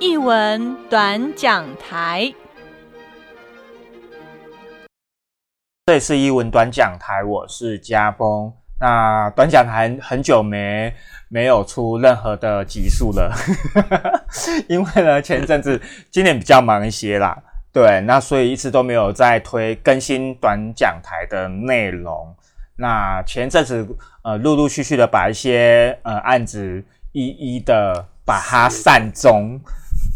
[0.00, 2.32] 译文短讲台，
[5.84, 8.50] 这里是译文短讲台，我是家峰。
[8.80, 10.90] 那短讲台很久没
[11.28, 13.30] 没有出任何的集数了，
[14.70, 15.78] 因为呢前一阵子
[16.10, 17.36] 今年比较忙一些啦，
[17.70, 22.34] 对，那所以一直都没有在推更新短讲台的内容。
[22.76, 23.86] 那前阵子
[24.22, 26.82] 呃陆陆续续的把一些呃案子
[27.12, 29.60] 一一的把它散中。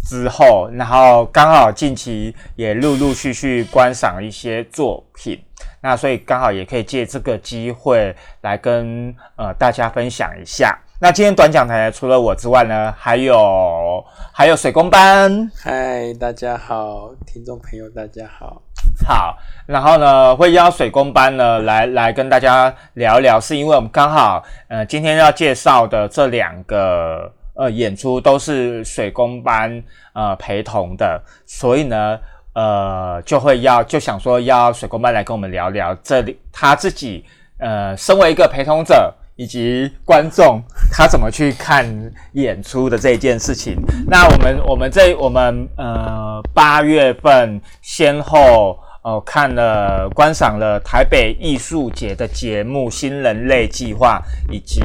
[0.07, 5.43] 之后，然后刚好近期也陆陆续续观赏一些作品，
[5.81, 10.79] 那所以刚好也可以借这个机会来跟呃大家分享一下。
[11.01, 15.51] 那今天短讲台除了我之外呢，还有还有水工班。
[15.63, 18.63] 嗨，大家好，听众朋友大家好。
[19.07, 27.33] 好，然后呢会邀水工班呢来来跟大家聊一聊，是因为我们刚好呃今天要介绍的这两个。
[27.57, 32.19] 呃，演出都是水工班呃陪同的，所以呢，
[32.53, 37.25] 呃，就会要就想说要水工班来跟我们聊聊这里他自己
[37.59, 40.61] 呃，身为一个陪同者以及观众，
[40.91, 41.87] 他怎么去看
[42.33, 43.77] 演出的这一件事情。
[44.09, 54.21] 那我们我们这我们呃八月份先后呃看了观赏了台北艺术节的节目《新人类计划》
[54.53, 54.83] 以及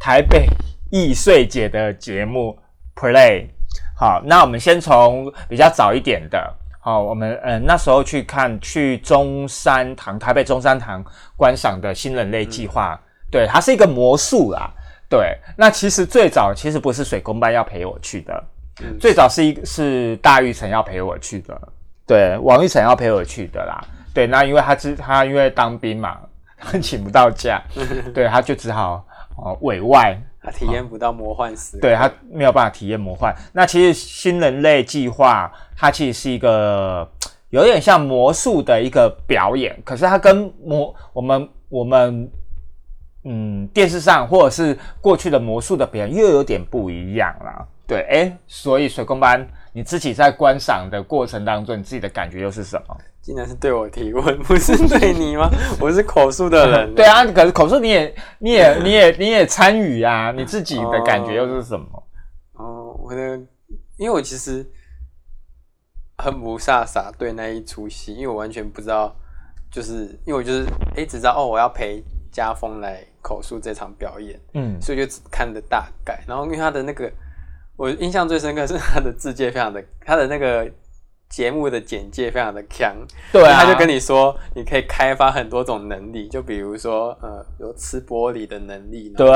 [0.00, 0.48] 台北。
[0.90, 2.58] 易碎姐的节目
[2.94, 3.46] Play，
[3.96, 11.04] 好，那我们先从比较早一点的，好，我们呃那时候去看去中山堂台北中山堂
[11.36, 12.98] 观赏的新人类计划，
[13.30, 14.70] 对，它是一个魔术啦，
[15.08, 18.44] 对，那其实最早其实不是水工班要陪我去的，
[18.98, 21.60] 最早是一是大玉成要陪我去的，
[22.06, 26.18] 对，王玉成要陪我去的啦，对，那因为他是他因为当兵嘛，
[26.58, 27.62] 他请不到假，
[28.14, 29.04] 对，他就只好
[29.36, 30.18] 哦委外。
[30.50, 33.34] 他体验不到魔幻时，对他没有办法体验魔幻。
[33.52, 37.08] 那其实新人类计划，它其实是一个
[37.50, 42.30] 有点像魔术的一个表演，可是它跟魔我们我们
[43.24, 47.66] 嗯电视上或者是过去的魔术的表演又有点不一样啦。
[47.86, 52.96] 对，哎，所以水工班你自己在观赏的过程当中，你自己的感觉又是什么？
[53.28, 55.50] 竟然是对我提问，不是对你吗？
[55.78, 56.92] 我是口述的人。
[56.96, 62.02] 对啊，可是口述你也、你也、你也、你也参与啊，你自己的感觉又是什么？
[62.54, 63.36] 哦，我的，
[63.98, 64.66] 因为我其实
[66.16, 69.14] 很不飒飒对那一出戏，因为我完全不知道，
[69.70, 70.64] 就是因为我就是
[70.96, 72.02] 哎，只知道哦，我要陪
[72.32, 76.18] 家风来口述这场表演，嗯，所以就只看的大概。
[76.26, 77.12] 然后因为他的那个，
[77.76, 80.66] 我印象最深刻是他的字界非常的，他的那个。
[81.28, 82.96] 节目的简介非常的强，
[83.32, 89.26] 对，他就跟你说，你可以开发很多种能力，就比如说，呃，有吃玻璃的能力，对，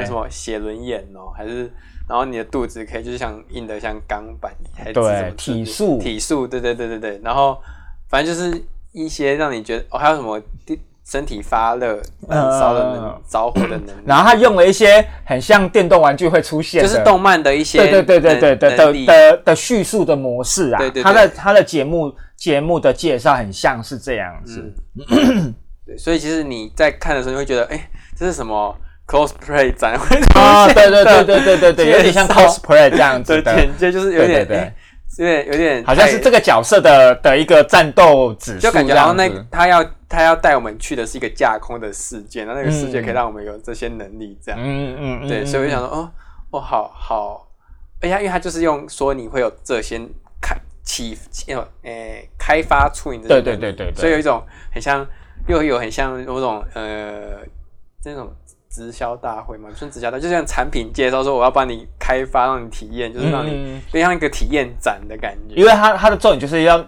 [0.00, 1.70] 有什么写轮眼哦，还是，
[2.08, 7.58] 然后你的肚子可以就是像硬的像钢板，还是对，体术，体术，对对对对对，然后
[8.08, 10.40] 反正就是一些让你觉得哦，还有什么？
[11.10, 11.98] 身体发热、
[12.28, 20.78] 烧的能着火的能力， 然后他用了一些很像电动玩具会出现，就是动漫的一些，对对对对对的的的叙述的模式啊。
[20.78, 24.62] 对对，他的他的节目节目的介绍很像是这样子。
[25.86, 28.76] 对，所以其实你在看的时候，你会觉得，哎，这是什么
[29.06, 30.66] cosplay 展会啊？
[30.66, 34.70] 对对对对对对对， 有点像 cosplay 这样子的， 简介就是有点对。
[35.16, 46.10] 有点有点，好像是这个角色的的一个战斗指数，就感觉好像那他要他要带我们去的是一个架空的世界，那那个世界可以让我们有这些能力，这样，嗯嗯嗯，对，所以我就想说，哦
[46.50, 47.48] 哦，好好，
[48.00, 50.00] 哎呀，因为他就是用说你会有这些
[50.40, 51.16] 开启，
[51.48, 54.42] 呃，诶，开发出你的，对对对对，所以有一种
[54.72, 55.06] 很像，
[55.46, 57.38] 又有很像某种呃
[58.04, 58.32] 那种。
[58.70, 65.54] 直销大会嘛，算直销大，就像产品介绍说我要帮你开发，让你体验，就是让你就像一个体验展的感觉。
[65.56, 66.78] 因为他他的重点就是要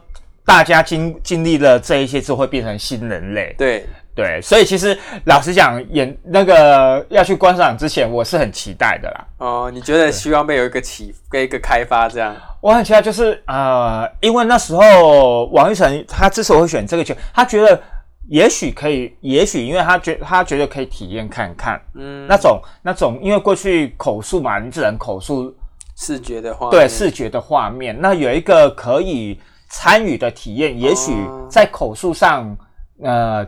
[0.50, 3.54] 大家经经历了这一些之后会变成新人类。
[3.56, 9.26] 对对，所以其实老实讲，演那个要去观赏之前，我是很期待的啦。
[9.38, 12.34] 哦，你觉得希望被有一个启跟一个开发这样？
[12.60, 17.80] 我很期待，就是呃，因为那时候王一晨他之所以会选这个球，他觉得。
[18.28, 25.52] 也许可以，也许因为他觉他觉得可以体验看看，嗯，那种那种，因为过去口述嘛，你只能口述
[25.96, 29.36] 视觉的画，对视觉的画面，那有一个可以
[29.70, 31.12] 参与的体验，也许
[31.48, 32.56] 在口述上，
[33.02, 33.46] 呃，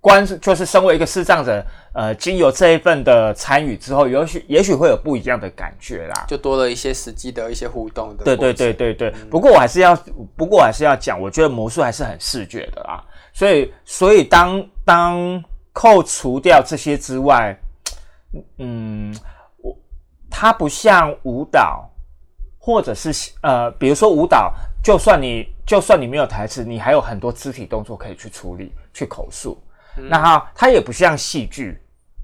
[0.00, 9.10] 观就是身为一个视障者，呃，经由这一份的参与之后，也许也许会有不一样的感觉啦，就多了一些实际的一些互动的，对对对对对。
[9.30, 9.94] 不过我还是要，
[10.36, 13.04] 不过我还是要讲，我觉得魔术还是很视觉的啊。
[13.32, 17.56] 所以，所以当当扣除掉这些之外，
[18.58, 19.14] 嗯，
[19.58, 19.76] 我
[20.30, 21.88] 它不像舞蹈，
[22.58, 24.52] 或者是呃，比如说舞蹈，
[24.82, 29.60] 就算你就算你没有台词，你还有很多肢体动作可以去处理、去口述。
[30.08, 31.80] 那它它也不像戏剧，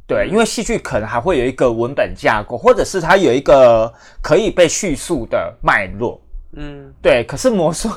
[0.06, 3.92] 对，因为戏剧可能还会有一个文本架构，或者是它有一个
[4.22, 6.20] 可以被叙述的脉络。
[6.56, 7.90] 嗯，对，可是魔术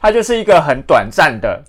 [0.00, 1.64] 它就是一个很短暂的、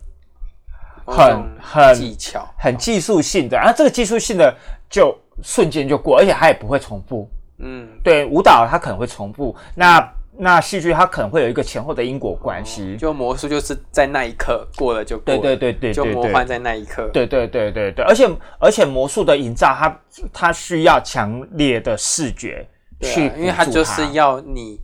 [1.05, 4.53] 很很技巧，很技术性的，然后这个技术性的
[4.89, 7.29] 就瞬间就过，而且它也不会重复。
[7.59, 10.01] 嗯，对，舞蹈它可能会重复，那
[10.37, 12.97] 那戏剧它可能会有一个前后的因果关系。
[12.97, 18.29] 就魔术就是在那一刻过了就过对了，对对对就魔幻在那一刻，对对对对对，而且
[18.59, 20.01] 而且魔术的营造，它
[20.33, 22.67] 它需要强烈的视觉
[23.01, 24.79] 去、因为它就是要你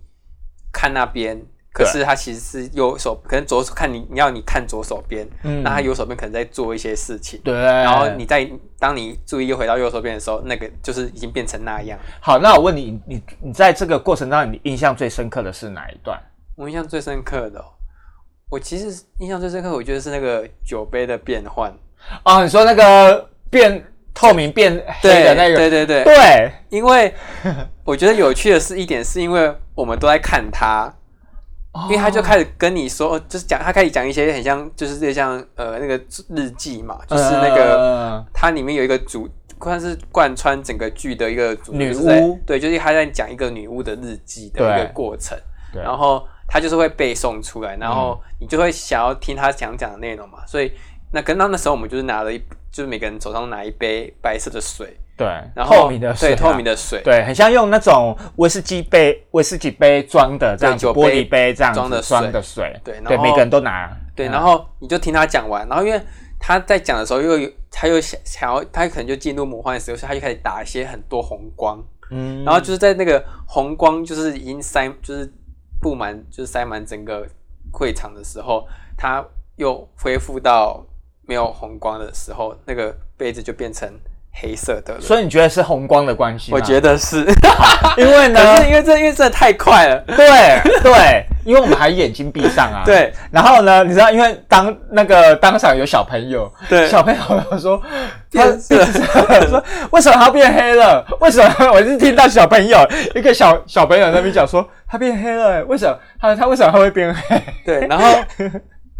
[0.71, 1.41] 看那边，
[1.73, 11.97] 可是他其实是右手，可能左手看你，你要你看左手边，嗯那他右手边可能在做一些事情，对，然后你在当你注意又回到右手边的时候，那个就是已经变成那样。
[12.19, 16.19] 好，那我问你，你你在这个过程当中，你印象最深刻的是哪一段？
[16.57, 17.65] 我印象最深刻的哦、
[18.49, 21.73] 我其实印象最深刻，我觉得是那个酒杯的变换，
[22.25, 23.81] 哦，你说那个变
[24.13, 27.13] 透明变黑的那个，对对对，对因为
[27.85, 30.93] 我觉得有趣的是一点，是因为我们都在看他，
[31.85, 35.95] 因为他就开始跟你说，就是讲他开始讲一些很像，就是这像呃那个
[36.29, 39.29] 日记嘛，就是那个、呃它里面有一个主，
[39.61, 42.39] 算是贯穿整个剧的一个主女巫。
[42.45, 45.37] 对，就是他在讲一个女巫的日记的一个过程，
[45.71, 45.81] 对。
[45.81, 48.35] 然后他就是会背诵出来，然后嗯。
[48.41, 50.71] 你就会想要听他想讲的内容嘛，所以
[51.11, 52.39] 那跟到那时候我们就是拿了一，
[52.71, 64.31] 就是每个人手上拿一杯白色的水，对，然后透明的水对啊，透明的水，对，很像用那种威士忌杯、威士忌杯装的这样玻璃杯这样子装的的水，对然对，后每个人都拿，对，嗯。
[64.31, 66.01] 然后你就听他讲完，然后因为
[66.39, 71.79] 他在讲的时候又有他又想想要，他可能就进入魔幻的时候，所以他就开始打一些很多红光，
[72.09, 72.43] 嗯。
[72.43, 75.31] 然后就是在那个红光就是已经塞就是
[75.79, 77.27] 布满就是塞满整个
[77.71, 79.23] 会场的时候，他
[79.57, 80.83] 又恢复到
[81.27, 83.87] 没有红光的时候，那个杯子就变成
[84.33, 85.01] 黑色的了。
[85.01, 86.51] 所以你觉得是红光的关系？
[86.53, 87.25] 我觉得是，
[87.97, 90.27] 因为呢， 可是因为这因为这太快了，对
[90.81, 92.83] 对，因为我们还眼睛闭上啊。
[92.85, 97.81] 对然后呢，你知道，因为当那个当场有小朋友，对小朋友说，
[98.31, 98.45] 他
[99.47, 101.05] 说为什么他变黑了？
[101.19, 101.71] 为什么？
[101.71, 102.77] 我是听到小朋友
[103.15, 105.97] 一个小小朋友在那边讲说，他变黑了，为什么？
[106.19, 107.41] 他他为什么他会变黑？
[107.65, 108.07] 对，然后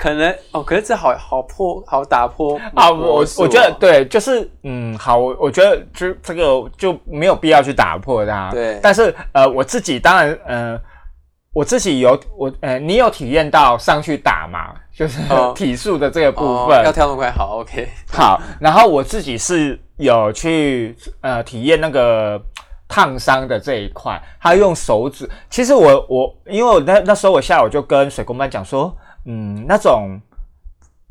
[0.02, 8.50] 可能哦，可是这好好破好打破啊，我我我觉得哦对，就是嗯，好，我我觉得就这个就没有必要去打破它。
[8.50, 10.82] 对但是呃，我自己当然呃，
[11.54, 14.74] 我自己有我呃，你有体验到上去打嘛？
[14.92, 16.84] 就是、哦 体术的这个部哦分。
[16.84, 22.42] 要跳那么快，好 OK，好，然后我自己是有去呃体验那个
[22.88, 25.30] 烫伤的这一块，他用手指。
[25.48, 28.92] 其实我我因为我那那时候我下午就跟水工班讲说，
[29.26, 30.20] 嗯，那种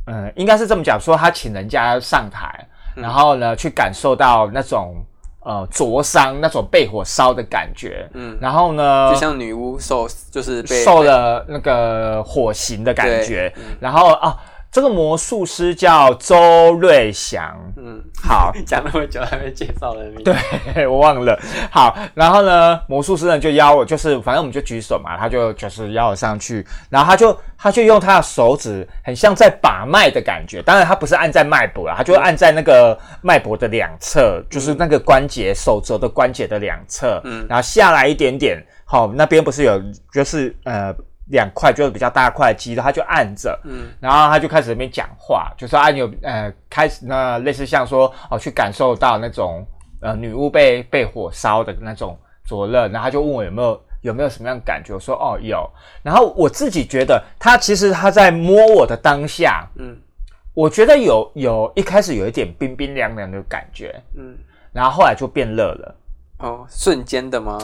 [0.06, 2.66] 嗯应该是这么讲说，他请人家上台，
[2.96, 4.96] 嗯然后呢去感受到那种
[5.40, 13.52] 呃灼伤、那种被火烧的感觉，嗯，然后呢就像女巫受就是被受了那个火刑的感觉。
[13.56, 14.36] 嗯，然后啊。
[14.72, 21.36] 这个魔术师叫周瑞祥，嗯，好， 讲那么久还没介绍人名，对 我忘了。
[21.72, 30.62] 好，然后呢，魔术师呢就邀我，就是反正我们就举手嘛，他就就是邀我上去，然后他就他就用他的手指，很像在把脉的感觉。
[30.62, 40.94] 当然，他不是按在脉搏啊，他就按在那个脉搏的两侧，就是那个关节手肘的关节的两侧，嗯然后下来一点点，好，那边不是有就是呃。
[41.30, 43.88] 两块就是比较大块的肌肉，他就按着，嗯。
[44.00, 49.66] 然后他就开始在那边讲话，就说啊，你有呃开始那类似像说哦，去感受到那种
[50.00, 55.68] 呃女巫被被火烧的那种灼热，然后他就问我有没有有没有什么样的感觉，我说哦有，
[56.02, 59.96] 然后我自己觉得他其实他在摸我的当下，嗯。
[60.52, 64.36] 我觉得有有一开始有一点冰冰凉凉的感觉，嗯，
[64.72, 65.94] 然后后来就变热了，
[66.38, 67.56] 哦，瞬间的吗？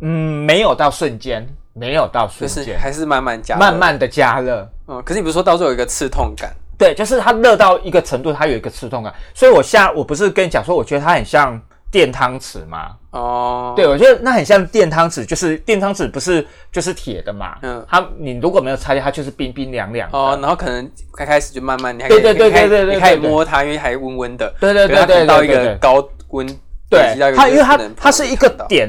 [0.00, 6.52] 嗯，没有到瞬间，没有到就是瞬间，还是慢慢加热，慢慢的加热，嗯，可是你不是说到时候有一个刺痛感？
[6.78, 9.14] 对，就是它热到一个程度，它有一个刺痛感。
[9.34, 11.60] 所以我下我不是跟你讲说，我觉得它很像
[11.90, 12.96] 电汤匙吗？
[13.12, 17.56] 哦，对，我觉得那很像电汤匙，就是电汤匙不是就是铁的嘛？
[17.62, 20.18] 嗯它你如果没有拆掉，它就是冰冰凉凉的。
[20.18, 26.56] 哦，然后可能开开始就慢慢，你还可以对对对你可以对对对你可以对对摸它，因为还温温的，对对对可是它可能到一对对对对个高温，累
[26.90, 28.88] 对它，因为它它是一个点，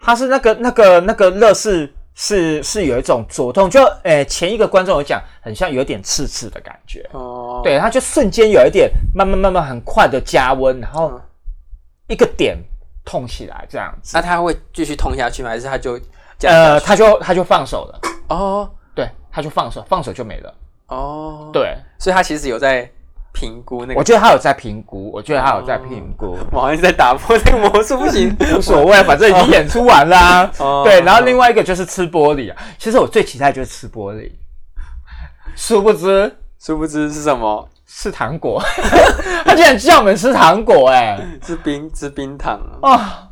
[0.00, 7.08] 它是那个那个那个热是是是有一种灼痛，就诶前一个观众有讲，很像有点刺刺的感觉。
[7.12, 11.20] 哦，对，它就瞬间有一点慢慢慢慢很快的加温，然后嗯
[12.08, 12.58] 一个点
[13.06, 14.10] 痛起来这样子。
[14.12, 15.48] 那他会继续痛下去吗？
[15.48, 15.98] 还是他就
[16.42, 20.54] 呃，他就他就放手了，哦对，他就放手，放手就没了。
[20.88, 22.86] 哦，，对，所以他其实有在
[23.32, 26.38] 评估那个，我觉得他有在评估，我觉得他有在评估。
[26.50, 32.56] 我好像在打破这个魔术，不行，无所谓，反正已经演出完啦、 哦对，然后另外一个就是吃玻璃啊。
[32.78, 34.30] 其实我最期待就是吃玻璃，
[35.56, 37.68] 殊不知殊不知是什么？
[37.86, 38.62] 是糖果。
[39.44, 42.92] 他竟然叫我们吃糖果、哎，吃冰吃冰糖啊。
[42.92, 43.28] 啊、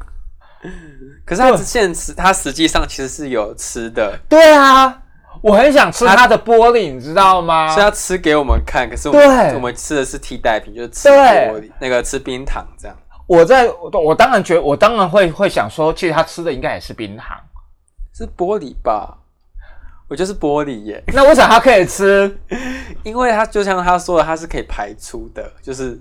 [1.24, 5.00] 可是他现实，他实际上其实是有吃的，对啊，
[5.42, 7.74] 我很想吃它的玻璃，你知道吗？
[7.74, 8.88] 是要吃给我们看。
[8.88, 12.96] 可是我们对我们吃的是替代品，就是吃玻璃那个吃冰糖这样。
[13.26, 17.36] 我在我我当然觉得，我当然会会想说，其实他吃的应该也是冰糖。
[18.14, 19.16] 是玻璃吧？
[20.08, 22.38] 我就是玻璃耶，那为什么他可以吃？
[23.04, 26.00] 因为它就像他说的，它是可以排出的，就是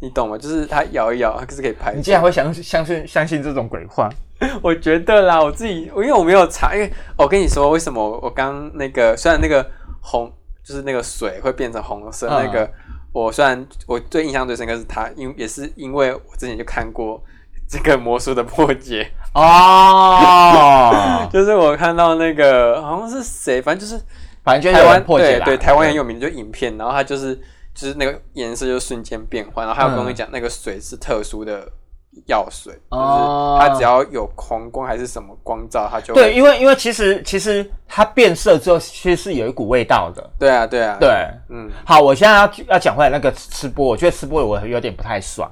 [0.00, 0.38] 你懂吗？
[0.38, 2.12] 就是它摇一摇，它是可以拍你竟。
[2.12, 4.08] 然会相信相信相信这种鬼话？
[4.62, 9.64] 我觉得啦，我自己，因为我没有查，因为我跟你说，为什么我刚那个虽然那个
[10.00, 10.32] 红
[10.64, 12.70] 就是那个水会变成红色，嗯那个
[13.12, 17.22] 我虽然我最印象最深刻是它，因也是因为我之前就看过
[17.68, 24.02] 这个魔术的破解， 哦， 就是我看到那个好像是谁，反正就是
[24.42, 27.38] 反正就是台湾破解对对，台湾很有名的就影片，然后它就是
[27.80, 31.66] 就是那个颜色就瞬间变换，然后还有跟我嗯讲那个水是特殊的
[32.26, 40.30] 药水，哦就是它只要有红光还是什么光照，它就会对，因为因为其实其实它变色之后，其实是有一股味道的。
[40.38, 41.08] 对啊对啊，对，
[41.48, 45.50] 嗯，好，我现在要要讲回来那个吃播，我觉得吃玻璃我有点不太爽。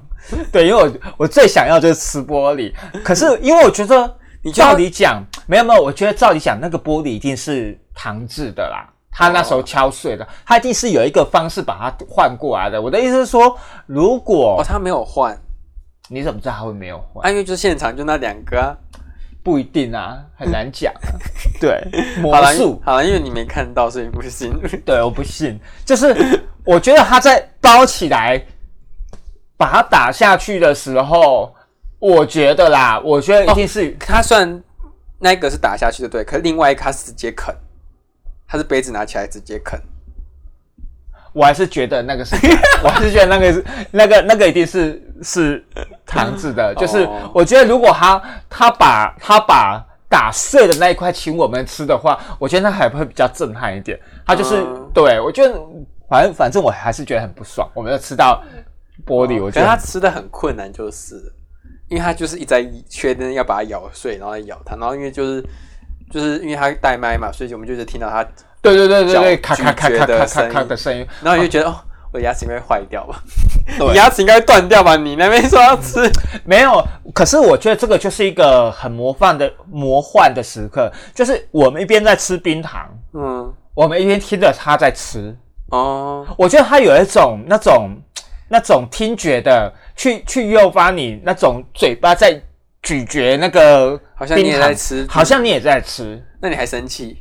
[0.53, 8.85] 对，因为我我最想要就是吃玻璃，可是 因为我觉得，你照理讲没有没有，我觉得照理讲那个玻璃一定是糖制的啦。
[9.11, 12.81] 他那时候敲碎的，他一定是有一个方式把它换过来的。
[12.81, 15.39] 我的意思是说，如果、哦，他没有换，
[16.09, 17.27] 你怎么知道他会没有换？
[17.27, 18.77] 啊，因为就现场就那两个啊。
[19.41, 21.01] 不一定啊，很难讲、啊。
[21.59, 21.81] 对，
[22.21, 24.53] 魔好了术，好了，因为你没看到，所以不信。
[24.85, 25.59] 对，我不信。
[25.87, 28.45] 就是我觉得他在包起来，
[29.57, 31.55] 把它打下去的时候，
[31.99, 34.63] 我觉得啦，我觉得一定是、他虽然
[35.19, 37.55] 那个是打下去的，对，可是另外一个他是直接啃，
[38.49, 39.79] 他是杯子拿起来直接啃。
[41.33, 42.35] 我还是觉得那个是，
[42.83, 45.65] 我还是觉得那个是那个那个一定是是
[46.07, 46.75] 糖制的。
[46.75, 54.01] 就是哦我觉得如果他他把他把打碎的那一块请我们吃的话，我觉得那还会比较震撼一点。
[54.27, 55.55] 他就是、嗯对我觉得
[56.09, 57.71] 反正反正我还是觉得很不爽。
[57.75, 58.43] 我没有吃到
[59.07, 61.15] 玻璃，我觉得他吃的很困难，就是
[61.89, 65.45] 因为他就是一直在确认要把它咬碎，然后再咬它，然后因为就是
[66.11, 68.25] 就是因为他带麦嘛，所以我们就是听到他，
[68.63, 71.07] 对对对对对，嚼咔咔咔咔咔咔的声音咔的声音。
[71.23, 71.77] 然后你就觉得、哦，
[72.13, 73.23] 我的牙齿应该会坏掉吧？
[73.79, 74.97] 你牙齿应该会断掉吧？
[74.97, 76.11] 你那边说要吃，
[76.45, 76.83] 没有，
[77.15, 85.37] 可是我觉得这个就是一个很魔幻的魔幻的时刻，就是我们一边在吃冰糖，嗯，我们一边听着他在吃，
[85.71, 87.91] 哦，我觉得他有一种那种
[88.49, 92.41] 那种听觉的，去去诱发你那种嘴巴在
[92.89, 96.25] 咀嚼那个好像你也在吃好像你也在吃。
[96.41, 97.19] 那你还生气？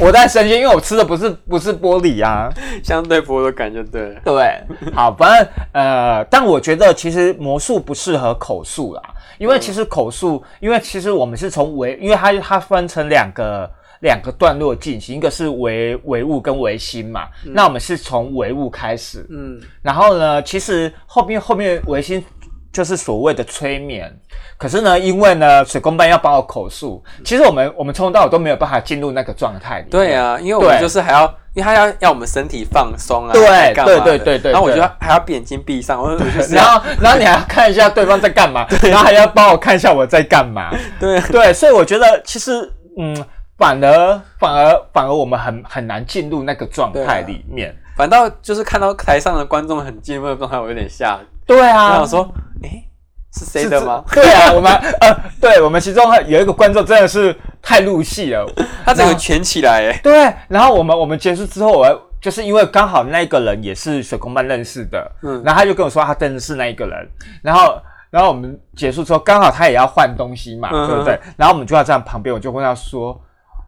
[0.00, 2.52] 我在生气，因为我吃的不是不是玻璃啊。
[2.82, 4.20] 相对剥夺感觉对了。
[4.24, 4.60] 对，
[4.92, 9.02] 好，反正呃，但我觉得其实魔术不适合口述啦，
[9.38, 22.24] 因为其实口述，因为其实我们是从唯，因为它它分成两个两个段落进行，一个是唯唯物跟唯心嘛，那我们是从唯物开始，嗯，然后呢，其实后面后面唯心
[22.74, 24.12] 就是所谓的催眠，
[24.58, 29.90] 可是呢，因为呢水工班要帮我口述，其实我们我们从头到尾都没有办法进入那个状态里面。
[29.90, 31.22] 对啊，因为我们就是还要，
[31.54, 40.74] 因为他要要我们身体放松啊，对对对对对然后我就对要还要眼睛闭上，我就是 然后，然后你还要看一下对方在干嘛， 然后还要帮我看一下我在干嘛。
[40.98, 43.24] 对对，所以我觉得其实，嗯，
[43.56, 47.72] 反而反而反而我们很很难进入那个状态里面。
[47.96, 51.18] 反倒就是看到台上的观众很进入的状态，我有点吓。
[51.46, 52.88] 对啊，我想说，诶，
[53.32, 54.02] 是谁的吗？
[54.12, 58.46] 对啊，我们呃，对我们其中有一个观众真的是太入戏了。
[58.84, 67.08] 他整个蜷起来，哎，对，然后我们我们结束之后，我就是因为刚好那个人也是水工班认识的，嗯然后他就跟我说他真的是那一个人，
[67.42, 67.78] 然后
[68.10, 71.18] 然后我们结束之后，刚好他也要换东西嘛，嗯对不对？
[71.36, 73.20] 然后我们就要站旁边，我就问他说，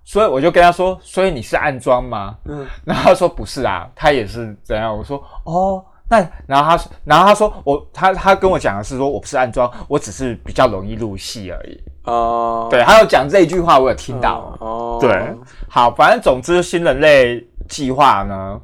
[0.06, 2.34] 所以我就跟他说，所以你是暗装吗？
[2.46, 4.96] 嗯，然后他说不是啊，他也是怎样？
[4.96, 5.84] 我说哦。
[6.08, 11.82] 那然后他说，然后他说我他他跟我讲的是说我不是暗装，我只是比较容易入戏而已。
[12.04, 14.56] 哦，对，他有讲这一句话，我有听到。
[14.60, 15.34] 哦，对，
[15.68, 18.60] 好，反正总之新人类计划呢，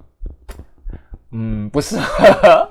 [1.32, 2.68] 嗯，不适合，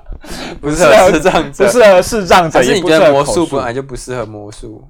[0.58, 4.82] 不适合视障者，不适合视障者，还是你觉得魔术本来就不适合魔术？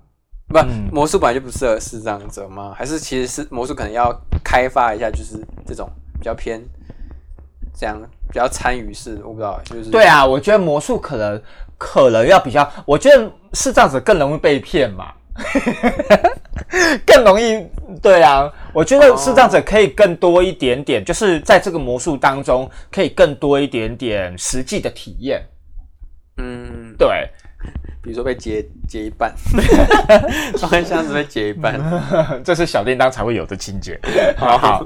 [0.52, 0.88] 不，嗯。
[0.92, 2.74] 魔术本来就不适合视障者吗？
[2.76, 6.62] 还是其实是魔术可能要开发一下，就是这种比较偏
[7.74, 11.42] 这样比较参与式，我不知道，就是对啊，我觉得魔术可能
[11.78, 15.12] 可能要比较，我觉得是这样子更容易被骗嘛，
[17.06, 17.66] 更容易
[18.00, 25.42] 对啊，我觉得是这样子可以更多一点点，就是在这个魔术当中可以更多一点点实际的体验，
[26.36, 27.28] 嗯，对，
[28.02, 29.32] 比如说被截截一半，
[30.58, 31.80] 装在箱子被截一半，
[32.42, 33.96] 这是小叮当才会有的情节。
[34.36, 34.84] 好好。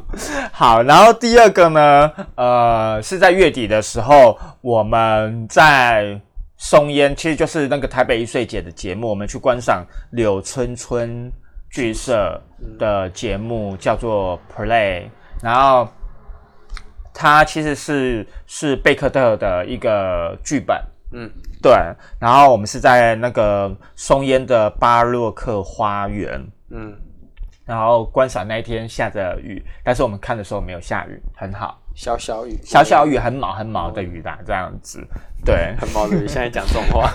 [0.53, 6.21] 好，然后第二个呢，呃，是在月底的时候，我们在
[6.59, 11.33] 松烟，其实就是那个台北一岁节的节目，我们去观赏柳春春
[11.71, 12.39] 剧社
[12.79, 15.05] 的节目，叫做 Play，
[15.43, 15.89] 然后
[17.15, 20.79] 它其实是是贝克特的一个剧本。
[21.19, 21.31] 嗯，
[21.63, 21.73] 对，
[22.21, 26.95] 然后我们是在那个松烟的巴洛克花园，嗯，
[27.65, 35.03] 然后观赏那一天下着雨，但是我们看的时候没有下雨，很好，小小雨，小小雨很毛很毛的雨啦，这样子，
[35.43, 37.11] 对，很毛的雨，现在讲这种话，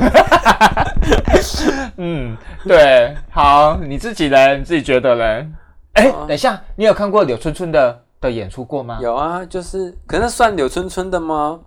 [1.98, 4.58] 嗯，对，好，你自己呢？
[4.58, 5.48] 你自己觉得呢？
[5.93, 8.98] 哎、啊等一下，你有看过柳春春的的演出过吗？
[9.00, 11.60] 有啊，就是，可是那算柳春春的吗？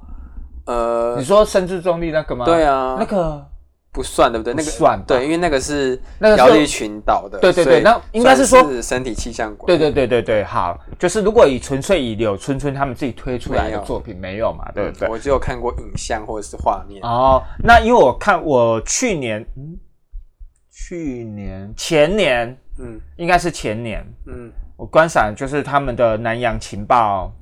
[0.67, 2.45] 呃你，说生之中立那个吗？
[2.45, 2.97] 对啊。
[2.99, 3.47] 那个，
[3.93, 4.53] 不算对不对？
[4.55, 5.05] 那个算吧。
[5.07, 15.09] 对，因为那个是那个是群岛的，对对对那应该是说是身体气象馆，对对对对对，好，就是如果以纯粹以柳春春他们自己推出来的作品，没有嘛，对不对？
[15.09, 19.79] 我只有看过影像或者是画面，哦，那因为我看我去年，嗯，
[20.73, 21.73] 去年？
[21.77, 22.59] 前年？
[22.79, 23.01] 嗯。
[23.17, 27.33] 应该是前年，嗯，我观赏就是他们的南洋情报，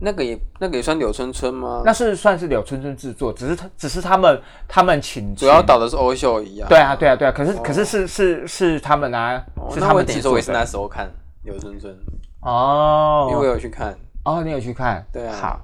[0.00, 1.82] 那个也那个也算柳春春吗？
[1.84, 11.10] 那是算是柳春春制作，只是他只是他们他们请主要请导的是欧秀一啊，对啊对啊对啊，可是、可是是是是他们啊，哦，是他们制作的也是那时候看
[11.44, 11.96] 柳春春，
[12.40, 15.34] 哦，因为我有去看，哦你有去看，对啊。
[15.40, 15.60] 好。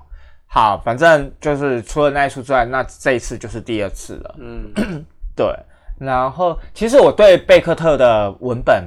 [0.55, 4.35] 好，反正就是除了那一出之外，那这一次就是第二次了。
[4.39, 4.71] 嗯，
[5.35, 5.47] 对，
[5.99, 8.87] 然后其实我对贝克特的文本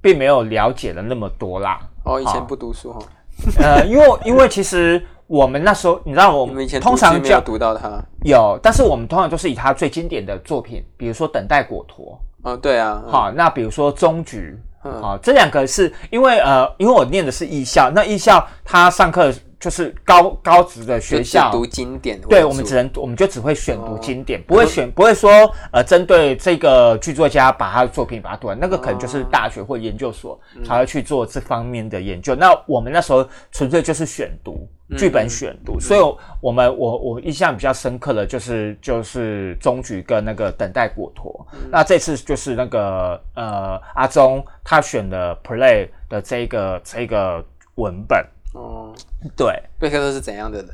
[0.00, 1.80] 并没有了解的那么多啦。
[2.04, 3.00] 哦，以前不读书哈，
[3.58, 12.18] 呃，因为因为其实我们那时候，你知道我们以前通常教读到他，有，但是我们通常都是以他最经典的作品，比如说《等待果陀》，
[12.50, 13.10] 哦，对啊，嗯。
[13.12, 15.00] 好，那比如说《终局》，嗯。
[15.00, 25.30] 好，这两个是因为呃，因为我念的是艺校，那艺校他上课就是高高职的学校，读经典，对，我们只能我们就只会选读哦经典，不会选不会说
[25.70, 32.34] 呃针对这个剧作家把他的作品把它读完，那个可能就是大学或研究所才会去做这方面的研究。
[32.34, 36.00] 那我们那时候纯粹就是选读剧本选读，所以
[36.40, 41.46] 我们我我印象比较深刻的就是就是中局跟那个等待果陀。
[41.70, 47.44] 那这次就是那个呃阿忠他选的 play 的这个这个
[47.74, 48.92] 文本，哦，
[49.36, 49.62] 对。
[49.78, 50.68] 贝克特是怎样的人？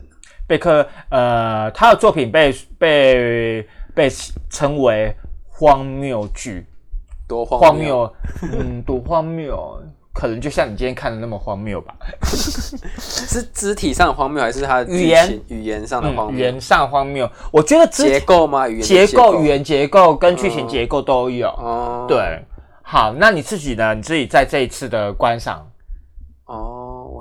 [0.46, 4.08] 贝克，呃，他的作品被被被
[4.48, 5.14] 称为
[5.48, 6.64] 荒谬剧，
[7.26, 9.82] 多荒荒谬，嗯，多荒谬，
[10.14, 11.94] 可能就像你今天看的那么荒谬吧。
[12.24, 16.38] 是肢体上的荒谬，还是他语言情语言上的荒嗯，语？
[16.38, 18.68] 言上荒谬，我觉得肢结构吗？
[18.68, 21.48] 语言的结构、语言结构跟剧情结构都有。
[21.48, 22.40] 哦，对，
[22.82, 23.94] 好，那你自己呢？
[23.94, 25.66] 你自己在这一次的观赏，哦，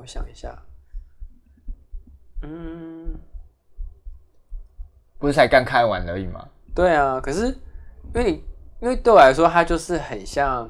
[0.05, 0.55] 我想一下，
[2.43, 3.19] 嗯，
[5.17, 6.47] 不是才刚开完而已吗？
[6.75, 8.43] 对啊，可是因为你
[8.81, 10.69] 因为对我来说，它就是很像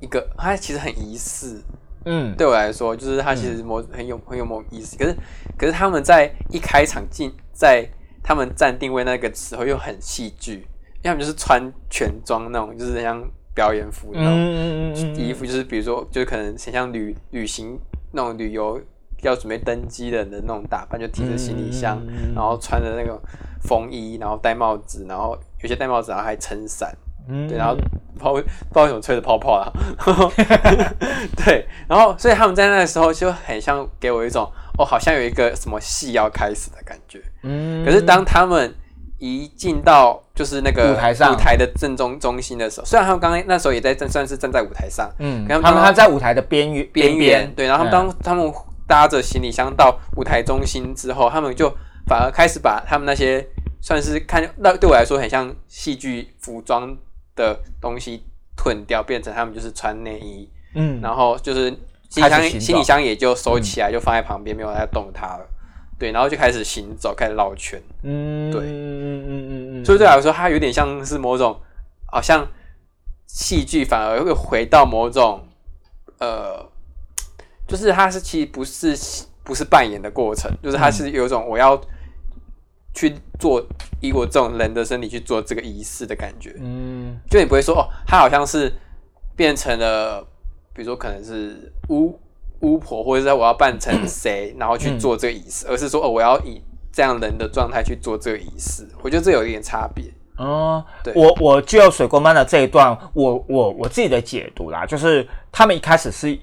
[0.00, 1.62] 一个，它其实很仪式。
[2.04, 4.98] 嗯，对我来说，就是它其实某很有很有某意思。
[4.98, 5.16] 可是
[5.56, 7.88] 可是他们在一开场进在
[8.22, 13.18] 他们站定位那个时候又很戏剧，因为他们就是穿全装那种，就是很像
[13.54, 14.32] 表演服那种。
[14.32, 15.16] 嗯嗯嗯嗯。
[15.16, 17.78] 衣服，就是比如说，就是可能很像旅旅行
[18.12, 18.80] 那种旅游
[19.22, 22.00] 要准备登机的人的那种打扮，就提着行李箱，
[22.34, 23.20] 然后穿着那个
[23.62, 26.92] 风衣，然后戴帽子，然后有些戴帽子，然后还撑伞，
[27.28, 27.48] 嗯。
[27.48, 29.72] 对，然后不知道为不知道为什么吹着泡泡啦，
[31.44, 37.22] 对，然后所以他们在那个时候就很像给我一种哦，好像有一个什么戏要开始的感觉。
[37.42, 37.84] 嗯。
[37.84, 38.74] 可是当他们
[39.22, 41.32] 一进到就是那个舞台上。
[41.32, 48.52] 舞台的正中中心的时候，虽然他们刚刚那时候也在站，算是站在舞台上，嗯，跟他们他们他在舞台的边缘边边缘，对，然后当他们
[48.88, 51.70] 搭着行李箱到舞台中心之后，他们就
[52.08, 53.46] 反而开始把他们那些
[53.80, 56.96] 算是看那对我来说很像戏剧服装
[57.36, 58.24] 的东西
[58.56, 61.70] 吞掉，变成他们就是穿内衣，嗯，然后就是
[62.08, 65.46] 行李箱行李箱也就收起来，就放在旁边，没有再动它了。
[66.02, 67.80] 对，然后就开始行走，开始绕圈。
[68.02, 71.60] 嗯，对嗯嗯嗯嗯嗯，所以对我来说，它有点像是某种
[72.06, 72.44] 好像
[73.28, 75.46] 戏剧反而会回到某种
[76.18, 76.68] 呃，
[77.68, 78.98] 就是它是其实不是
[79.44, 81.80] 不是扮演的过程，就是它是有一种我要
[82.92, 83.64] 去做
[84.00, 86.56] 以我这种人的身体去做这个仪式的感觉。
[86.58, 88.72] 嗯就你不会说哦，它好像是
[89.36, 90.20] 变成了，
[90.74, 92.18] 比如说可能是巫
[92.62, 96.60] 巫婆，或者是我要扮成谁，然后去做这个仪式，而是说哦，我要以
[96.92, 98.88] 这样人的状态去做这个仪式。
[99.02, 100.04] 我觉得这有一点差别。
[100.38, 101.12] 哦，对。
[101.14, 106.36] 我我就水光班的这一段，我我我自己的解读啦，就是他们一开始是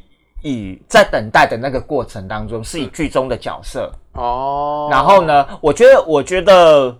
[0.43, 6.95] 以在等待的那个过程当中，是以剧中的角色，哦，然后呢，我觉得我觉得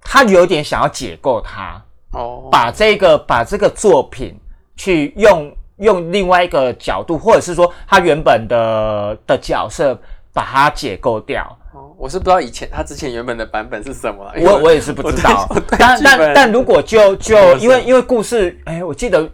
[0.00, 4.38] 他有点想要解构他，哦，把这个把这个作品
[4.76, 9.98] 去用用另外一个角度，或者是说他原本的的角色
[10.32, 11.44] 把它解构掉。
[11.74, 19.26] 哦我是不知道以前他之前原本的版本是什么我我也是不知道但但但如果就就因为因为故事，哎，我记得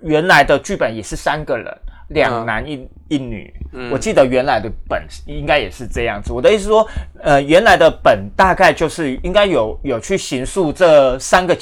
[0.00, 1.74] 原来的剧本也是三个人，
[2.08, 3.52] 两男一、一女。
[3.72, 6.32] 嗯我记得原来的本应该也是这样子。
[6.32, 6.86] 我的意思说，
[7.22, 11.56] 呃，原来的本大概就是应该有有去形塑这三个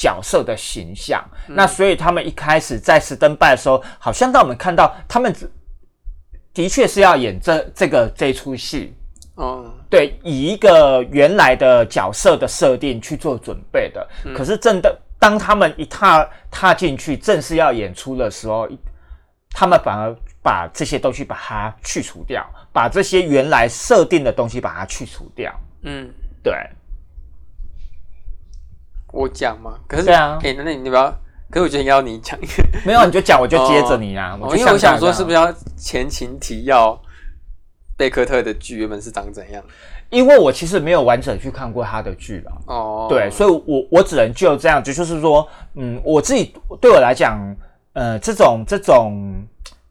[0.00, 1.22] 角角色的形象。
[1.48, 5.34] 嗯那所以他们一开始在斯登拜的时候，好像让我们看到他们
[6.54, 8.94] 的确是要演这这个这出戏。
[9.34, 14.06] 哦，对，以一个原来的角色的设定去做准备的。
[14.34, 18.68] 可是真的，当他们一踏踏进去，正式要演出的时候，
[19.52, 25.50] 他们反而把这些东西把它去除掉，把这些原来设定的东西把它去除掉。
[25.84, 26.10] 嗯，
[26.42, 26.54] 对，
[29.12, 31.10] 我讲嘛，可是对啊哎、那那你不要，
[31.50, 32.38] 可是我觉得应该要你讲，
[32.84, 34.38] 没有你就讲，我就接着你啊。
[34.40, 35.34] 哦就因为我想说，是不是？
[35.34, 36.98] 要前情提要
[37.96, 39.62] 贝克特的剧原本是长怎样？
[40.10, 42.52] 因为我其实没有完整去看过他的剧了。
[42.66, 47.38] 哦，对，所以我我只能就这样子，就是说，嗯，我自己对我来讲，
[47.92, 49.44] 呃，这种这种，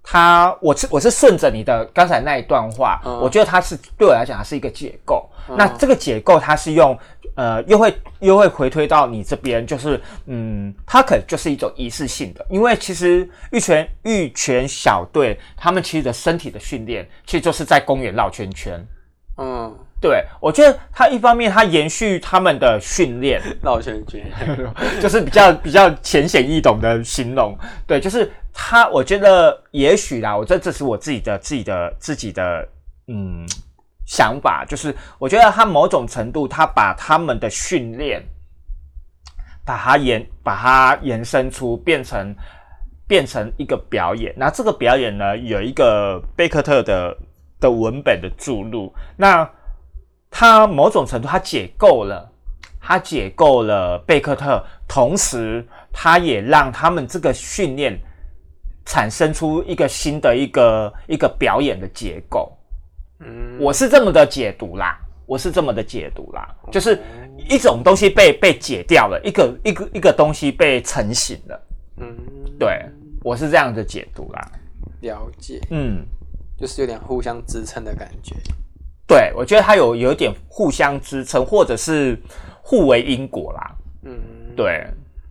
[0.03, 5.29] 他我是我是顺着你的刚才那一段话，嗯我觉得他是对我来讲，它是一个解构。
[5.47, 6.95] 嗯那这个解构，它是用
[7.39, 18.85] 呃，又会又会回推到你这边，就是嗯，它可能就是一种仪式性的，因为其实玉泉玉泉小队他们其实的身体的训练，其实就是在公园绕圈圈。
[19.37, 24.21] 嗯，对，我觉得它一方面它延续他们的训练，绕圈圈，
[24.99, 27.57] 就是比较比较浅显易懂的形容。
[27.87, 32.67] 对，就是他，我觉得也许啦，我这这是我自己的自己的自己的
[33.07, 33.47] 嗯
[34.09, 38.19] 想法，就是我觉得他某种程度，他把他们的训练，
[39.63, 42.35] 把它延把它延伸出变成
[43.07, 44.33] 变成一个表演。
[44.35, 47.15] 那这个表演呢，有一个贝克特的
[47.59, 49.47] 的文本的注入，那
[50.31, 52.27] 他某种程度他解构了。
[52.81, 57.95] 他解构了贝克特，同时他也让他们这个训练
[58.85, 62.51] 产生出一个新的一个一个表演的结构。
[63.19, 67.01] 嗯，我是这么的解读啦，我是这么的解读啦，就是
[67.49, 71.67] 一种东西被被解掉了，一个一个一个东西被成型了。
[71.97, 72.15] 嗯，
[72.57, 72.85] 对，
[73.23, 74.51] 我是这样的解读啦。
[75.01, 76.05] 了解，嗯，
[76.57, 78.35] 就是有点互相支撑的感觉。
[79.05, 82.17] 对，我觉得它有有一点互相支撑，或者是
[82.61, 83.75] 互为因果啦。
[84.03, 84.17] 嗯，
[84.55, 84.87] 对，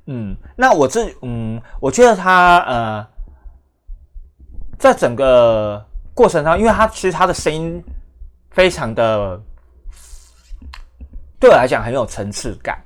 [0.06, 3.06] 嗯，那我这嗯，我觉得它呃，
[4.78, 5.84] 在整个
[6.18, 7.80] 过程当中，因为他其实他的声音
[8.50, 9.40] 非常的，
[11.38, 12.76] 对我来讲很有层次感。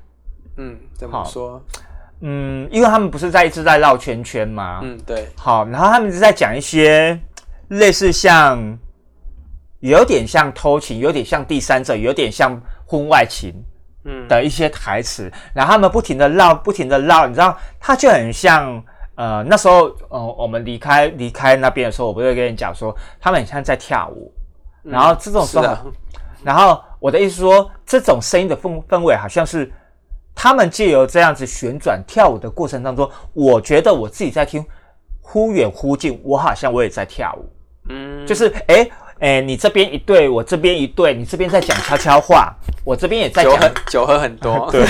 [0.58, 1.58] 嗯，怎么好说？
[2.20, 4.80] 嗯，因为他们不是在一直在绕圈圈吗？
[4.82, 7.18] 嗯，对，好，然后他们一直在讲一些
[7.68, 8.78] 类似像，
[9.80, 13.54] 有点像偷情，有点像第三者，有点像婚外情。
[14.04, 24.32] 嗯，的一些台词，然后他们不停的绕，不停的绕，你知道，他就很像，呃，那时候，呃，我们离开离开那边的时候，我不是跟你讲说，他们很像在跳舞，
[24.82, 25.84] 然后这种时候，啊，
[26.42, 29.70] 然后我的意思说，这种声音的氛氛围好像是
[30.34, 34.64] 他们借由这样子旋转跳舞的过程当中，我觉得我自己在听，
[35.20, 37.48] 忽远忽近，我好像我也在跳舞，
[37.90, 38.90] 嗯，就是诶
[39.22, 42.52] 诶，你这边一对，我这边一对，你这边在讲悄悄话，
[42.84, 44.82] 我这边也在讲酒喝很多， 对，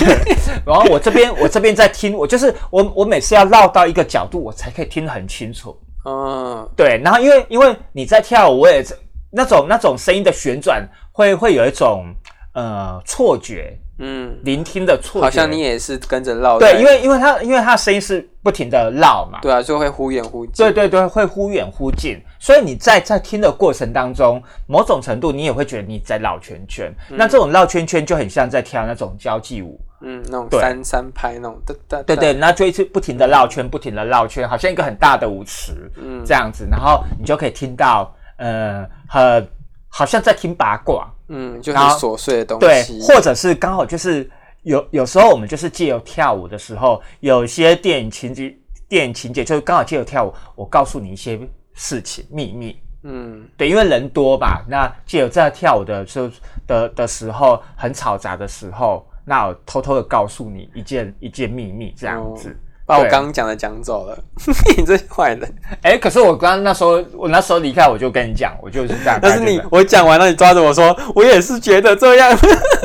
[0.64, 5.78] 然后我这边我这边在听，我就是我我每次要绕到一个角度，我才可以听得很清楚。
[6.06, 8.98] 嗯，对，然后因为因为你在跳舞，我也是
[9.30, 12.06] 那种那种声音的旋转，会会有一种
[12.54, 15.24] 呃错觉，嗯，聆听的错觉。
[15.24, 20.54] 好像你也是跟着绕，对，因为因为它因为它的声音是不停的绕嘛，对啊，就会忽远忽近。
[20.56, 26.92] 对对对，会忽远忽近，所以你在在听的过程当中，某种程度你也会觉得你在绕圈圈。
[27.08, 36.24] 那这种绕圈圈就很像在跳那种交际舞，嗯，那种三三拍那种，对对对对，，那就一直不停的绕圈，不停的绕圈，好像一个很大的舞池嗯。
[36.26, 39.48] 这样子，然后你就可以听到，呃，很
[39.88, 44.30] 好像在听八卦，嗯，就很然后琐碎的东西对西，，或者是刚好就是
[44.62, 48.54] 有有时候我们就是借由跳舞的时候，有些电影情节，
[48.86, 51.40] 电影情节就是刚好借由跳舞，我告诉你一些
[51.72, 52.76] 事情秘密。
[53.04, 56.30] 嗯对，因为人多吧，那借由在跳舞的时候
[56.66, 62.56] 的的时候，很嘈杂的时候，那我偷偷的告诉你一件一件秘密，这样子。
[62.92, 64.18] 把我刚刚讲的讲走了，
[64.76, 65.54] 你这坏人。
[65.82, 69.18] 哎、可是我刚刚那时候，我那时候离开，我就跟你讲，我就是这样。
[69.20, 72.38] 但是你我讲完了，你抓着我说，我也是觉得这样。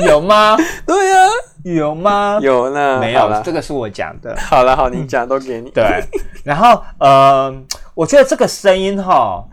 [0.06, 0.56] 有吗？
[0.86, 1.16] 对呀、
[1.64, 2.38] 有吗？
[2.40, 3.28] 有呢，没有？
[3.28, 4.34] 了这个是我讲的。
[4.38, 5.70] 好了，好，你讲都给你。
[5.70, 6.02] 对，
[6.42, 7.54] 然后呃，
[7.94, 9.44] 我觉得这个声音哈，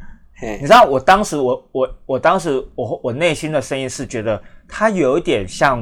[0.42, 5.80] 你，知道，我当时我我我当时我我内心的声音是觉得它有一点像，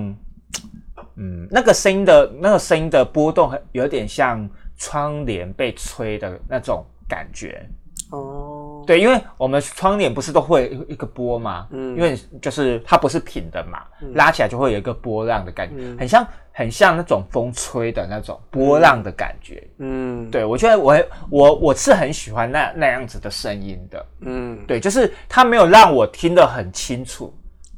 [1.17, 7.65] 嗯，那个声音的那个声音的波动很有点像窗帘被吹的那种感觉。
[8.11, 11.95] 哦，对，因为我们窗帘不是都会有一个波嘛，嗯。
[11.95, 13.81] 因为就是它不是平的嘛，
[14.13, 15.97] 拉起来就会有一个波浪的感觉，嗯。
[15.97, 19.67] 很像很像那种风吹的那种波浪的感觉。
[19.79, 20.95] 嗯，，对我觉得我
[21.31, 27.33] 我我是很喜欢那那样子的声音的，嗯，对，就是它没有让我听得很清楚，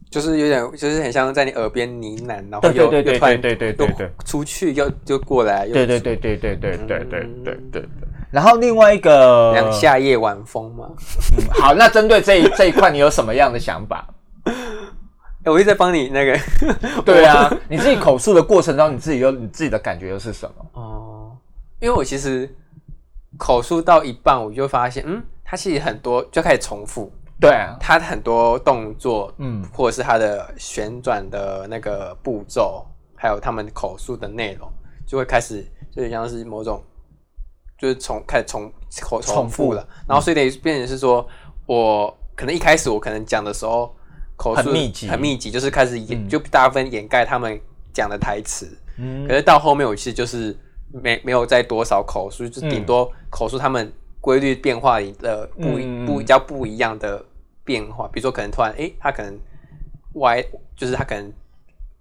[0.09, 7.05] 就是有点，就是很像在你耳边呢喃，然后又又突然对对对对又出去又又过来，又对对对对对对对对
[7.43, 7.85] 对嗯对。
[8.31, 10.89] 然后另外一个，像夏夜晚风嘛。
[11.37, 14.05] 嗯好，那针对这一这一块，你有什么样的想法？
[14.45, 14.53] 哎，
[15.51, 16.39] 我一直在帮你那个。
[17.05, 20.65] 对啊，你自己口述的过程中，你自己又你自己的感觉又是什么？
[20.73, 21.31] 哦，
[21.79, 22.49] 因为我其实
[23.37, 27.09] 口述到一半，我就发现，嗯，它其实很多就开始重复，
[27.39, 29.63] 对啊，它很多动作，嗯。
[29.73, 34.71] 或者是他的旋转的那个步骤，还有他们口述的内容，
[35.05, 36.81] 就会开始就有点像是某种，
[37.77, 38.71] 就是重开始重
[39.01, 39.73] 口重重复复。
[39.73, 41.27] 了，然后所以等于变成是说，
[41.65, 43.93] 我可能一开始我可能讲的时候
[44.37, 45.07] 口述很密集。
[45.07, 47.59] 很密集，就是开始掩、嗯就大部分掩盖他们
[47.93, 49.27] 讲的台词，嗯。
[49.27, 50.57] 可是到后面我其实就是
[50.91, 53.91] 没没有再多少口述，就顶多口述他们
[54.25, 57.23] 规律变化里的不一、不比较不一样的
[57.63, 59.39] 变化，比如说可能突然诶，他可能
[60.15, 60.43] 歪，
[60.75, 61.31] 就是他可能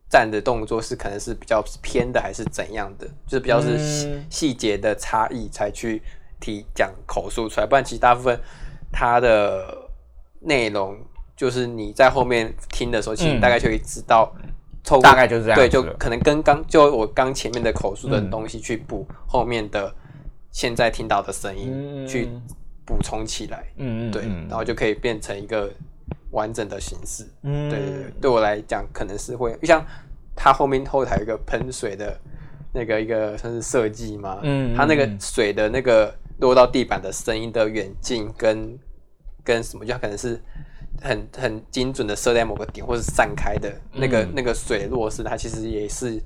[0.09, 4.27] 站的动作是可能是比较偏的还是怎样的，就是比较是细嗯。
[4.31, 6.01] 细节的差异才去
[6.41, 8.41] 提讲口述出来，不然其实大部分
[8.91, 9.87] 它的
[10.41, 10.97] 内容
[11.37, 14.35] 就是你在后面听的时候，其实嗯大概就可以知道。
[15.03, 18.31] 大概就是这样对，就可能跟刚就我刚前面的口述的嗯。
[18.31, 19.91] 东西去补后面的
[20.55, 22.29] 现在听到的声音，嗯去
[22.87, 25.69] 补充起来，对，嗯嗯对然后就可以变成一个
[26.31, 27.27] 完整的形式。
[27.43, 29.85] 嗯对对对，对我来讲可能是会就像
[30.37, 32.17] 它后面后台有一个喷水的
[32.73, 38.79] 那个一个算是设计嘛，嗯它那个嗯水的那个落到地板的声音的远近跟
[39.43, 40.41] 跟什么，就它可能是
[41.03, 46.23] 很很精准的设在某个点，或是散开的那个、嗯那个水落是它其实也是。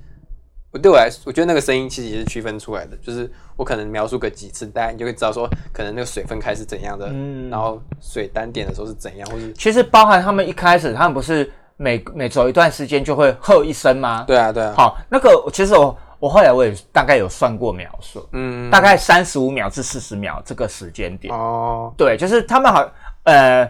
[0.71, 14.25] 我对我来说，我觉得那个声音其实也是区分出来的，就是我可能描述个几次，大家你就会知道说，可能那个水分开是怎样的，嗯然后水单点的时候是怎样，或是其实包含他们一开始，他们不是每每走一段时间就会喝一声吗？
[14.27, 21.33] 对啊对啊，好，那个其实我我后来我也大概有算过秒数，嗯，大概三十五秒至四十秒这个时间点。
[21.35, 22.87] 哦，对，就是他们好，
[23.23, 23.65] 呃，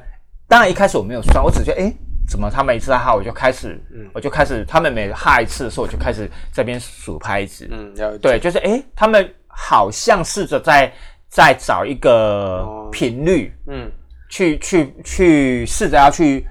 [0.49, 1.95] 当然一开始我没有算，我只觉得，哎，
[2.29, 4.09] 怎么他们一次哈，我就开始，嗯。
[4.13, 7.67] 我就开始，他们每哈一次的时候，我就开始这边数拍子。
[7.71, 10.93] 嗯，对，就是哎，诶他们好像试着在
[11.29, 12.89] 在找一个哦。
[12.93, 13.91] 频率，嗯。
[14.31, 16.47] 去去去试着要去，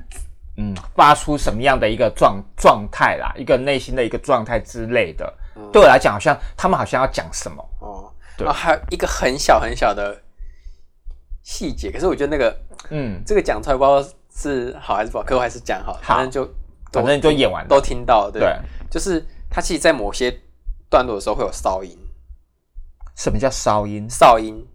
[0.57, 5.31] 嗯，发出什么样的一个状状态啦，一个内心的一个状态之类的。
[5.71, 8.47] 对我来讲，好像他们好像要讲什么，哦，对。
[8.47, 10.19] 还有一个很小很小的
[11.43, 12.59] 细节，可是我觉得那个
[12.89, 16.47] 嗯，这个讲出来不知道是好还是不好，可我还是讲好反正就
[16.91, 17.67] 反正就演完了。
[17.67, 18.55] 都听到了，对，对。
[18.89, 20.31] 就是它其实，在某些
[20.89, 21.97] 段落的时候会有哨音，
[23.15, 24.07] 什么叫噪音？
[24.09, 24.65] 哨音，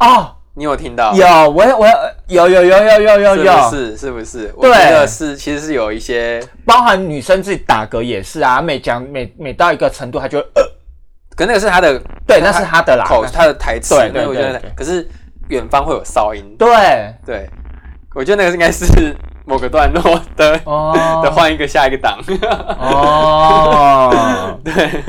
[0.00, 1.14] 哦，你有听到？
[1.14, 1.86] 有，我我
[2.26, 3.36] 有有有有有有。
[3.36, 3.96] 是有不，是？
[3.96, 4.52] 是不是？
[4.56, 10.62] 我对觉得是，其实是有一些，包含女生自己打嗝也是啊，每讲每每到一个程度，她就呃，
[11.36, 15.08] 可那个是他的对，那是她的啦，口，那他的台词，对对对对，可是
[15.48, 16.68] 远方会有哨音，对。
[17.24, 17.48] 对，
[18.14, 21.20] 我觉得那个应该是 某个段落的哦。
[21.22, 22.18] 的换一个下一个档，
[22.78, 25.02] 哦， 对，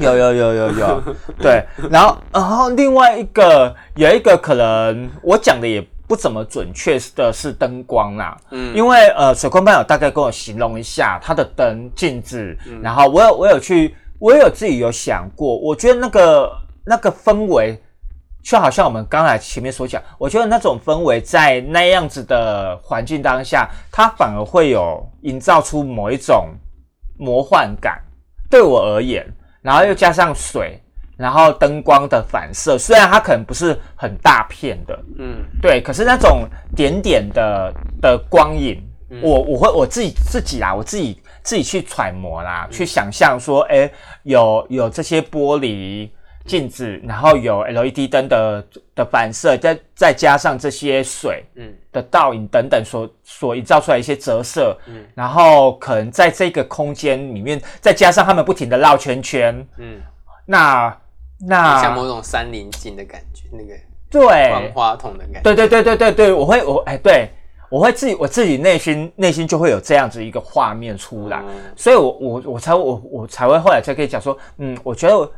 [0.00, 1.02] 有有有有有，
[1.40, 8.74] 对，然后然后另外一个有一个可能我讲的也不怎么准确的是灯光啦，嗯。
[8.74, 16.50] 因为呃，水工班有大概跟我形容一下它的灯镜子，然后我有我有去，我有自己有想过，我觉得那个
[16.84, 17.80] 那个氛围，
[18.48, 26.48] 就好像我们刚才前面所讲，我觉得那种氛围在那样子的环境当下，它反而会有营造出某一种
[27.18, 28.00] 魔幻感，
[28.48, 29.22] 对我而言，
[29.60, 30.80] 然后又加上水。
[31.18, 38.80] 然后灯光的反射，虽然它可能不是很大片的，嗯对，可是那种点点的的光影，
[39.20, 43.90] 我我会我自己自己啦，我自己自己去揣摩啦，去想象说，哎，
[44.22, 46.08] 有有这些玻璃
[46.48, 51.72] 镜子，然后有 LED 灯的的反射，再再加上这些水嗯。
[51.90, 55.04] 的倒影等等所所营造出来一些折射，嗯。
[55.14, 60.00] 然后可能在这个空间里面，再加上他们不停的绕圈圈，嗯，
[60.44, 60.96] 那
[61.40, 63.74] 那像某种山林镜的感觉，那个
[64.10, 64.52] 对。
[64.52, 65.40] 万花筒的感觉。
[65.42, 67.30] 对对对对对对，我会我哎对，
[67.70, 75.30] 我会自己我自己内心内心就会有这样子一个画面出来，嗯所以我我我才我我才会后来才可以讲说，嗯，我觉得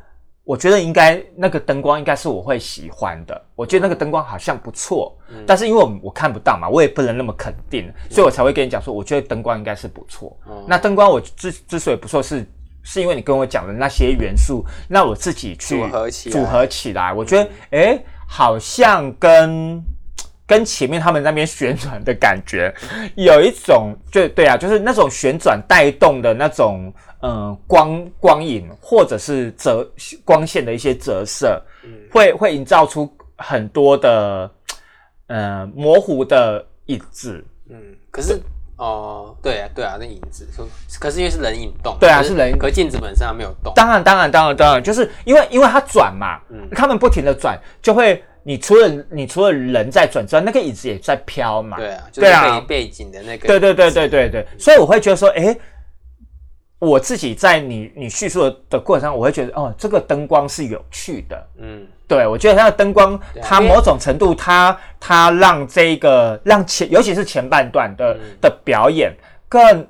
[0.51, 5.45] 我觉得应该那个灯光应该是我会喜欢的，我觉得那个灯光好像不错，嗯。
[5.47, 10.37] 但是因为我我看不到嘛，我也不能那么肯定，所以我才会跟你讲说，我觉得灯光应该是不错。
[10.49, 12.45] 嗯那灯光我之之所以不错是。
[12.83, 16.33] 是因为你跟我讲的那些元素，那我自己去组合起来。
[16.33, 19.79] 组合起来，我觉得诶，好像跟
[20.51, 22.75] 跟前面他们那边旋转的感觉
[23.15, 29.89] 有一种，就对啊，就是那种旋转带动的那种，嗯、光光影或者是折
[30.25, 31.63] 光线的一些折射，
[32.11, 34.51] 会会营造出很多的，
[35.29, 37.45] 呃，模糊的影子。
[37.69, 37.77] 嗯，
[38.11, 38.37] 可是
[38.77, 40.67] 哦，对啊，对啊，那影子说，
[40.99, 46.69] 可是因为是人影动，对啊是人可是镜子本身它没有动，当然，当然，当然，当然，就是因为因为它转嘛，嗯。
[46.75, 51.76] 他们不停的转，就会你除了你除了人在转之外，那个椅子也在飘嘛。
[51.76, 52.61] 对啊，就是对啊。
[52.61, 55.57] 背背景的那个，对对对对对对，所以我会觉得说，诶，
[56.79, 61.46] 我自己在你你叙述的的过程中，我会觉得，哦，这个灯光是有趣的。
[61.59, 61.87] 嗯。
[62.09, 68.20] 对，我觉得它的灯光，它某种程度它，它让这个让前，尤其是前半段的、嗯。
[68.40, 69.14] 的表演
[69.48, 69.87] 更，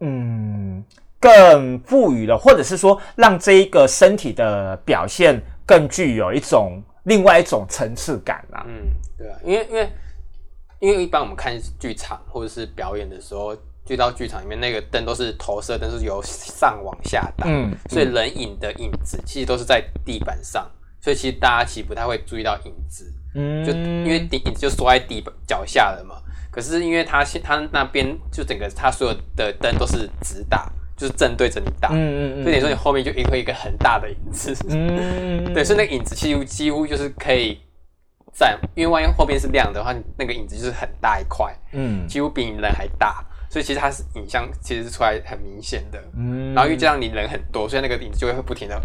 [0.00, 0.82] 嗯，
[1.20, 8.64] 更赋予了，或者是说让这一个身体的表现更具有一种另外一种层次感啦。
[8.66, 9.92] 嗯，对啊，因为因为
[10.80, 26.16] 因为一般我们看剧场或者是表演的时候，就到剧场里面那个灯都是投射灯，是由上往下打，嗯，所以人影的影子其实都是在地板上，所以其实大家其实不太会注意到影子，嗯就因为底影子就缩在地板脚下了嘛。
[26.50, 37.58] 可是因为他现他那边就整个他所有的灯都是直打，就是正对着你打，嗯嗯嗯，所以你说你后面就一个一个很大的影子，嗯， 对，所以那个影子几乎几乎就是可以
[38.34, 42.06] 在，因为万一后面是亮的话，那个影子就是很大一块，嗯。
[42.06, 45.98] 几乎比你人还大，所以其实它是影像其实是出来很明显的。
[46.18, 46.52] 嗯。
[46.52, 48.78] 然后因为加上你人很多，所以那个影子就会不停的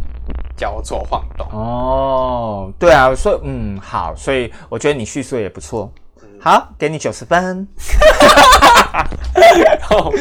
[0.56, 1.46] 交错晃动。
[1.52, 5.92] 哦，对啊，所以嗯好，所以我觉得你叙述也不错。
[6.46, 7.68] 好，给你九十分。
[9.82, 10.12] 好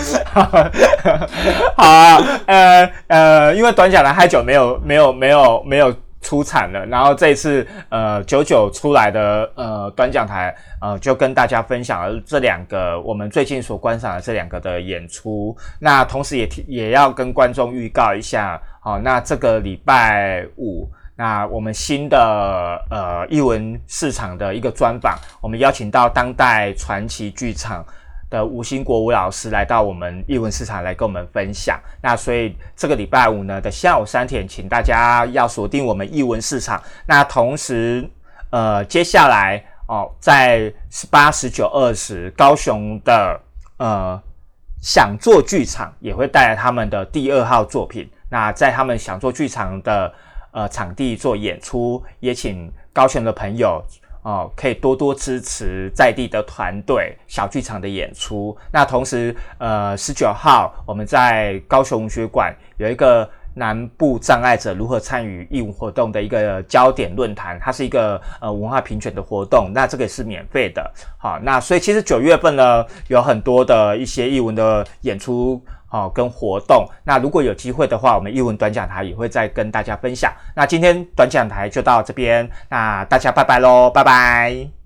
[1.77, 20.89] 啊，呃呃，因为短讲的太久没有没有没有没有出产了，然后这一次呃九九出来的呃短讲台呃就跟大家分享了这两个我们最近所观赏的这两个的演出，那同时也提也要跟观众预告一下，好、那这个礼拜五。
[21.17, 27.85] 那我们新的呃艺文市场的一个专访，我们邀请到当代传奇剧场
[28.29, 31.79] 的吴兴国吴老师来到我们艺文市场来跟我们分享。
[32.03, 36.83] 那所以这个礼拜五呢的下午三点，请大家要锁定我们艺文市场。
[37.07, 38.09] 那同时，
[38.51, 43.41] 呃，接下来哦，在十八、十九、二十，高雄的
[43.77, 44.21] 呃
[44.81, 48.11] 想做剧场也会带来他们的第二号作品。
[48.29, 50.13] 那在他们想做剧场的
[50.55, 53.85] 呃场地做演出，也请高雄的朋友
[54.23, 58.57] 哦、可以多多支持在地的团队小剧场的演出。
[58.73, 70.91] 那同时，呃，十九号我们在高雄文学馆有一个南部障碍者如何参与义务活动的一个焦点论坛，它是一个呃文化评选的活动，那这个也是免费的。
[71.19, 75.63] 好，那所以其实九月份呢，有很多的一些艺文的演出。
[75.95, 80.33] 哦、跟活动，那如果有机会的话，我们译文短讲台也会再跟大家分享。
[80.57, 84.84] 那今天短讲台就到这边，那大家拜拜喽，拜拜。